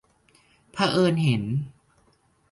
[0.71, 1.43] เผอิญเห็น